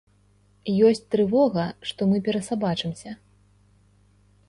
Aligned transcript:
Ёсць 0.91 1.03
трывога, 1.17 1.67
што 1.91 2.01
мы 2.15 2.25
перасабачымся. 2.31 3.17